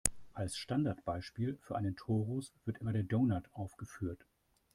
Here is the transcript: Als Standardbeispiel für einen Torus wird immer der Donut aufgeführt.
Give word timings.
Als 0.33 0.57
Standardbeispiel 0.57 1.59
für 1.61 1.75
einen 1.75 1.95
Torus 1.95 2.51
wird 2.65 2.79
immer 2.79 2.91
der 2.91 3.03
Donut 3.03 3.47
aufgeführt. 3.53 4.25